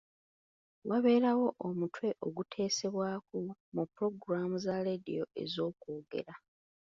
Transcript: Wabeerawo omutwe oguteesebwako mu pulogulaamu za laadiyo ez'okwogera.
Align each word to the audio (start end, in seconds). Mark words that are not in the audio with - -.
Wabeerawo 0.89 1.47
omutwe 1.67 2.07
oguteesebwako 2.25 3.35
mu 3.75 3.83
pulogulaamu 3.91 4.55
za 4.65 4.75
laadiyo 4.85 5.25
ez'okwogera. 5.41 6.33